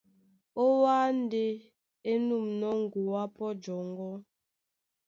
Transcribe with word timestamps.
Ó 0.61 0.63
Wâ 0.81 0.95
ndé 1.21 1.43
á 2.09 2.13
nûmnɔ́ 2.27 2.71
ŋgoá 2.83 3.23
pɔ́ 3.35 3.49
jɔŋgɔ́, 3.63 4.13